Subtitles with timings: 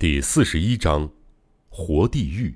[0.00, 1.10] 第四十一章，
[1.68, 2.54] 活地狱。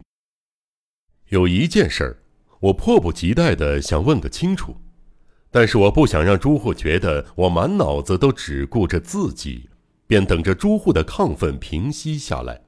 [1.30, 2.22] 有一件事儿，
[2.60, 4.76] 我迫不及待的想问个清楚，
[5.50, 9.68] 但是我不想让朱户觉得我满脑子都只顾着自己，
[10.06, 12.62] 便等着朱户的亢奋平息下来。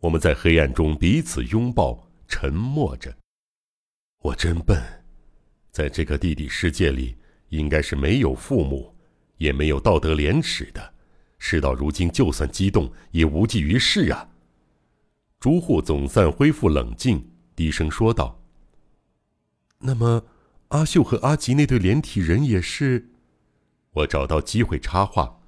[0.00, 3.16] 我们在黑暗中彼此拥抱，沉默着。
[4.22, 4.82] 我真笨，
[5.70, 7.16] 在这个地底世界里，
[7.50, 8.92] 应该是没有父母，
[9.36, 10.94] 也没有道德廉耻的。
[11.38, 14.28] 事到如今，就算激动也无济于事啊！
[15.40, 18.40] 朱户总算恢复冷静，低声说道
[19.78, 20.24] ：“那么，
[20.68, 23.10] 阿秀和阿吉那对连体人也是？”
[23.92, 25.40] 我找到机会插话：“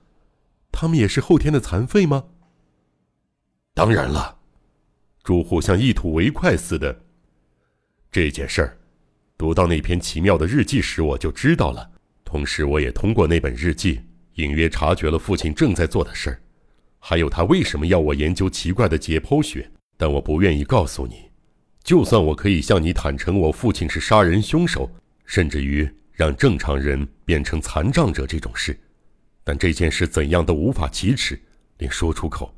[0.71, 2.27] 他们也是后天的残废吗
[3.75, 4.38] ？”“当然了。”
[5.23, 7.05] 朱户像一吐为快似的。
[8.11, 8.79] 这件事儿，
[9.37, 11.91] 读到那篇奇妙的日记时，我就知道了。
[12.25, 14.01] 同时，我也通过那本日记。
[14.41, 16.41] 隐约察觉了父亲正在做的事儿，
[16.99, 21.30] 还有他为什么要我研究奇怪的解剖学，但我不愿意告诉你。
[21.83, 24.91] 就算我可以向你坦诚我父亲是杀人凶手，
[25.24, 28.79] 甚至于让正常人变成残障者这种事，
[29.45, 31.41] 但这件事怎样都无法启齿，
[31.79, 32.55] 连说出口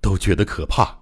[0.00, 0.96] 都觉得可怕。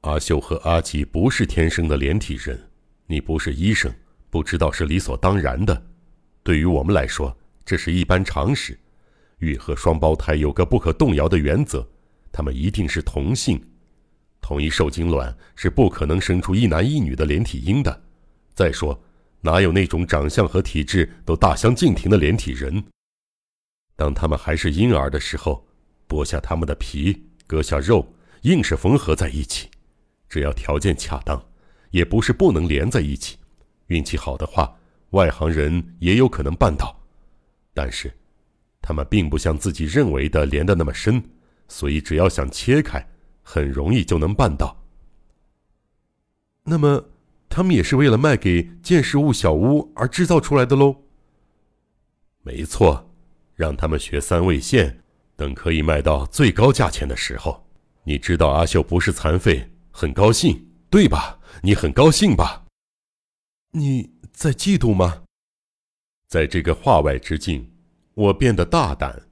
[0.00, 2.58] 阿秀和阿吉不是天生的连体人，
[3.06, 3.94] 你不是医生，
[4.30, 5.82] 不知道是理所当然的。
[6.42, 8.78] 对于我们来说，这是一般常识。
[9.44, 11.86] 玉和双胞胎有个不可动摇的原则，
[12.32, 13.62] 他们一定是同性。
[14.40, 18.02] 同一受精卵是不可能生出一男一女的连体婴的。
[18.54, 18.98] 再说，
[19.40, 22.84] 哪有那种长相和体质都大相径庭的连体人？
[23.96, 25.66] 当他们还是婴儿的时候，
[26.08, 29.68] 剥下他们的皮，割下肉，硬是缝合在一起。
[30.28, 31.42] 只要条件恰当，
[31.90, 33.36] 也不是不能连在一起。
[33.86, 34.76] 运气好的话，
[35.10, 37.00] 外行人也有可能办到。
[37.72, 38.12] 但是。
[38.86, 41.24] 他们并不像自己认为的连得那么深，
[41.68, 43.08] 所以只要想切开，
[43.42, 44.84] 很容易就能办到。
[46.64, 47.02] 那么，
[47.48, 50.96] 他们也是为了卖给见识物小屋而制造出来的喽？
[52.42, 53.10] 没错，
[53.54, 55.02] 让他们学三味线，
[55.34, 57.66] 等可以卖到最高价钱的时候，
[58.02, 61.40] 你知道阿秀不是残废，很高兴，对吧？
[61.62, 62.66] 你很高兴吧？
[63.70, 65.22] 你在嫉妒吗？
[66.28, 67.73] 在这个话外之境。
[68.14, 69.22] 我变得大胆，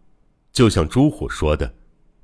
[0.53, 1.75] 就像朱虎说的：“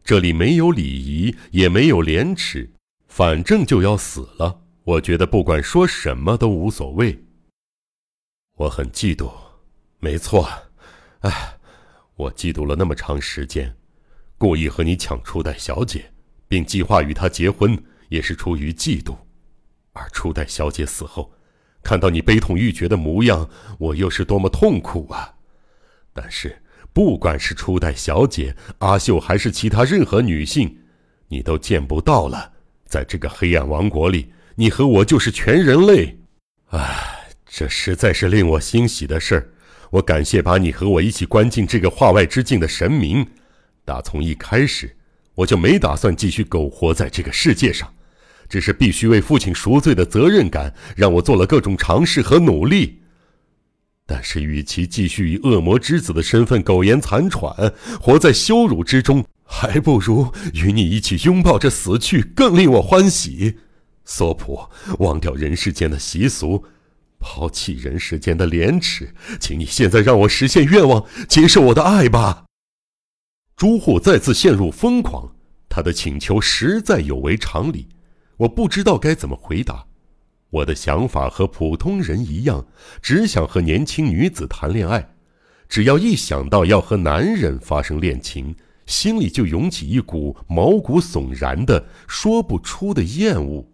[0.05, 2.71] 这里没有礼仪，也没有廉耻，
[3.07, 7.25] 反正就要死了。”我觉得不管说什么都无所谓。
[8.57, 9.31] 我很嫉妒，
[9.99, 10.49] 没错，
[11.21, 11.59] 哎，
[12.17, 13.77] 我嫉妒了那么长时间，
[14.39, 16.11] 故意和你抢初代小姐，
[16.49, 19.15] 并计划与她结婚，也是出于嫉妒。
[19.93, 21.31] 而初代小姐死后，
[21.83, 23.49] 看到你悲痛欲绝的模样，
[23.79, 25.35] 我又是多么痛苦啊！
[26.21, 26.61] 但是，
[26.93, 30.77] 不管是初代小姐阿秀，还是其他任何女性，
[31.29, 32.55] 你都见不到了。
[32.87, 36.19] 在这个黑暗王国里，你和我就是全人类。
[36.71, 39.49] 唉，这实在是令我欣喜的事儿。
[39.91, 43.25] 我感谢把你和我一起关进这个化外之境的神明。
[43.85, 44.97] 打从一开始，
[45.37, 47.89] 我就没打算继续苟活在这个世界上，
[48.49, 52.98] 只是必须为父亲赎罪的责任感，让我做了各种尝试和努力。
[54.11, 63.59] 但是，与其继续以恶魔之子的身份苟延残喘，活在羞辱之中，还不如与你一起拥抱着死去，更令我欢喜。
[64.07, 64.71] 索普，
[65.01, 66.65] 忘掉人世间的习俗，
[67.19, 72.47] 抛弃人世间的廉耻，请你现在让我实现愿望，接受我的爱吧。
[73.59, 75.35] 朱户再次陷入疯狂，
[75.69, 77.89] 他的请求实在有违常理，
[78.39, 79.88] 我不知道该怎么回答。
[80.51, 82.67] 我的想法和普通人一样，
[83.03, 85.15] 只想和年轻女子谈恋爱。
[85.69, 88.57] 只要一想到要和男人发生恋情，
[88.87, 93.69] 心里就涌起一股毛骨悚然的、说不出的厌恶。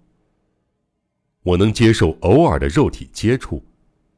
[1.45, 3.63] 我能接受偶尔的肉体接触，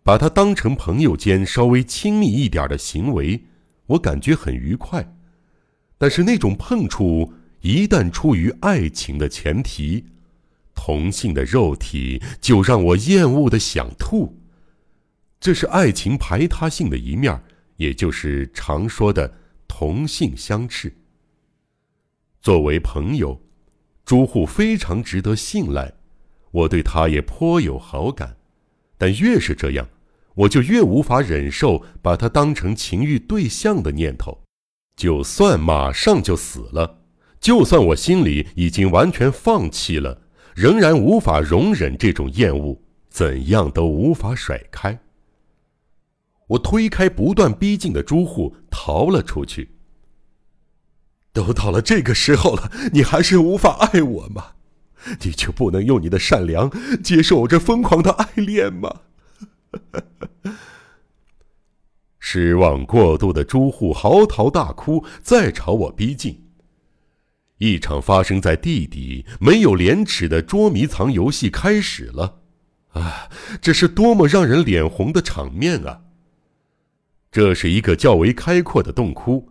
[0.03, 3.45] 把它当成朋友间稍微亲密一点的行为，
[3.89, 5.15] 我感觉很愉快。
[5.99, 10.07] 但是那种碰触一旦出于爱情的前提，
[10.77, 14.39] 同性的肉体就让我厌恶的想吐，
[15.41, 17.43] 这是爱情排他性的一面，
[17.79, 19.35] 也就是常说的
[19.67, 20.95] 同性相斥。
[22.41, 23.43] 作为朋友，
[24.05, 25.93] 朱户非常值得信赖，
[26.53, 28.37] 我对他也颇有好感，
[28.97, 29.89] 但越是这样，
[30.35, 34.43] 我就越无法忍受把他当成情欲对象的念头。
[34.95, 37.01] 就算马上就死了，
[37.41, 40.23] 就算我心里已经完全放弃了。
[40.57, 42.81] 仍然无法容忍这种厌恶，
[43.11, 44.99] 怎样都无法甩开。
[46.47, 49.77] 我推开不断逼近的朱户，逃了出去。
[51.35, 54.53] 都到了这个时候了，你还是无法爱我吗？
[55.21, 56.71] 你就不能用你的善良
[57.03, 59.03] 接受我这疯狂的爱恋吗？
[62.19, 66.46] 失望过度的朱户嚎啕大哭，再朝我逼近。
[67.59, 72.41] 一场发生在地底、没有廉耻的捉迷藏游戏开始了。
[72.89, 73.29] 啊，
[73.61, 76.03] 这是多么让人脸红的场面啊！
[77.31, 79.51] 这是一个较为开阔的洞窟，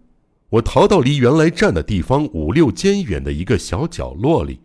[0.50, 4.60] 我逃到离原来站的地方五六间远的一个小角落里，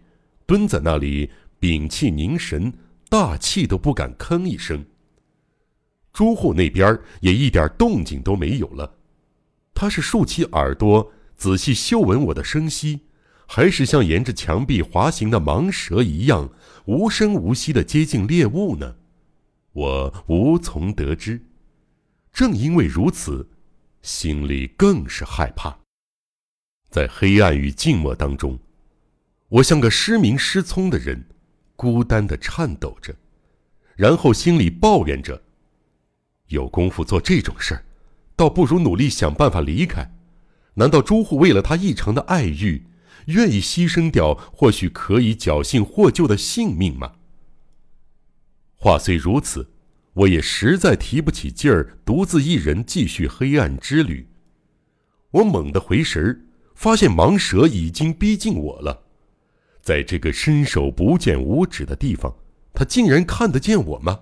[0.46, 2.72] 蹲在那里屏气凝神，
[3.10, 4.82] 大气都不敢吭一声。
[6.12, 8.94] 朱户那边也一点动静都没有了，
[9.74, 13.00] 他是竖起耳朵仔细嗅闻我的声息，
[13.52, 16.48] 还是像沿着墙壁滑行的蟒蛇一样
[16.84, 18.94] 无声无息地接近猎物呢？
[19.72, 21.44] 我无从得知。
[22.32, 23.50] 正因为如此，
[24.02, 25.76] 心里更是害怕。
[26.90, 28.56] 在黑暗与静默当中，
[29.48, 31.20] 我像个失明失聪的人，
[31.74, 33.12] 孤单地颤抖着，
[33.96, 35.42] 然后心里抱怨着。
[36.46, 37.84] 有功夫做这种事儿，
[38.36, 40.08] 倒不如努力想办法离开。
[40.74, 42.86] 难道朱户为了他异常的爱欲，
[43.26, 47.12] 愿意牺牲掉或许可以侥幸获救的性命吗？
[48.76, 49.70] 话虽如此，
[50.14, 54.28] 我也实在提不起劲儿，独自一人继续黑暗之旅。
[55.32, 56.40] 我猛地回神儿，
[56.74, 59.02] 发现盲蛇已经逼近我了。
[59.82, 62.34] 在这个伸手不见五指的地方，
[62.74, 64.20] 它竟然看得见我吗？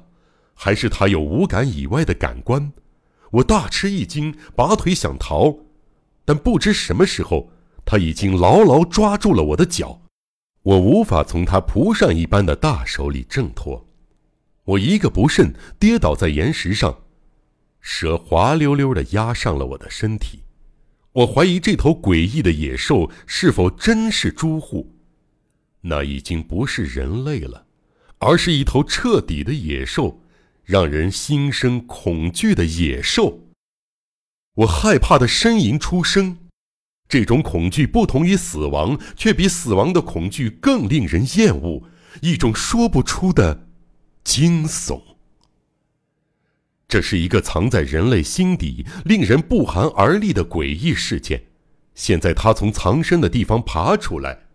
[0.54, 2.72] 还是它有五感以外的感官，
[3.30, 5.56] 我大吃一惊，拔腿想逃，
[6.24, 7.50] 但不知什么时候，
[7.90, 10.02] 他已经牢牢抓住了我的脚，
[10.60, 13.86] 我无法从他蒲扇一般的大手里挣脱，
[14.64, 17.04] 我一个不慎跌倒在岩石上，
[17.80, 20.40] 蛇滑溜溜地压上了我的身体，
[21.12, 24.94] 我怀疑这头诡异的野兽是否真是朱户，
[25.80, 27.64] 那已经不是人类了，
[28.18, 30.20] 而是一头彻底的野兽。
[30.62, 33.38] 让人心生恐惧的野兽，
[34.56, 36.36] 我害怕的呻吟出声。
[37.08, 41.82] 这种恐惧不同于死亡，却比死亡的恐惧更令人厌恶，
[42.20, 43.66] 一种说不出的
[44.22, 45.00] 惊悚。
[46.86, 51.44] 这是一个藏在人类心底、令人不寒而栗的诡异事件。
[51.94, 54.46] 现在，他从藏身的地方爬出来，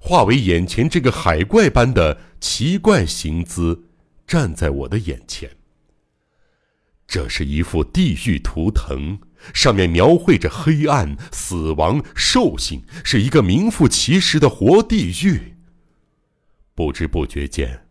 [0.00, 3.84] 化为眼前这个海怪般的奇怪形姿，
[4.26, 5.50] 站在我的眼前。
[7.06, 9.18] 这是一幅地狱图腾，
[9.52, 15.54] 上面描绘着黑暗、死亡、兽性，是一个名副其实的活地狱。
[16.74, 17.86] 不知不觉间，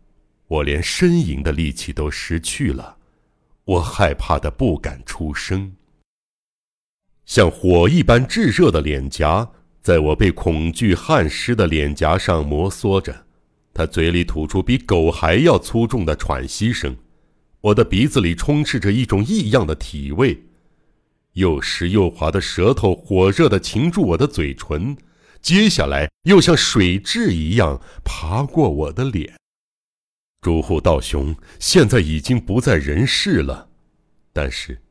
[0.48, 2.96] 我连呻吟的力气都失去了，
[3.64, 5.74] 我害怕的不敢出声。
[7.24, 9.48] 像火一般炙热的脸颊，
[9.80, 13.24] 在我被恐惧汗湿的脸颊上摩挲着，
[13.72, 16.96] 他嘴里吐出比狗还要粗重的喘息声。
[17.60, 20.42] 我的鼻子里充斥着一种异样的体味，
[21.34, 24.96] 又湿又滑的舌头火热地擒住我的嘴唇，
[25.40, 29.34] 接下来又像水蛭一样爬过我的脸。
[30.40, 33.68] 朱户道雄现在已经不在人世了，
[34.32, 34.82] 但是，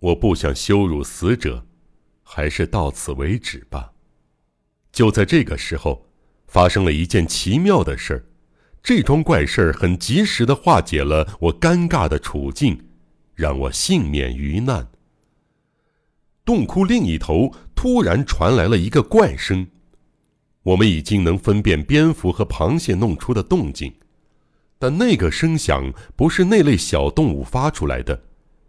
[0.00, 1.66] 我不想羞辱死者，
[2.22, 3.92] 还是到此为止吧。
[4.92, 6.06] 就在这个时候，
[6.46, 8.24] 发生了一件奇妙的事儿。
[8.82, 12.78] 这桩怪事儿很及时的化解了我尴尬的处境，
[13.34, 14.88] 让我幸免于难。
[16.48, 19.66] 洞窟另一头突然传来了一个怪声，
[20.62, 23.92] 我们已经能分辨蝙蝠和螃蟹弄出的动静，
[24.78, 28.18] 但那个声响不是那类小动物发出来的，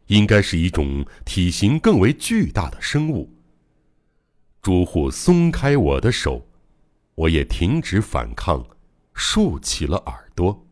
[0.08, 3.34] 应该是一种体型更为巨大的生物。
[4.62, 6.46] 朱户松开我的手，
[7.16, 8.62] 我也停止反抗。
[9.14, 10.68] 竖起了耳朵。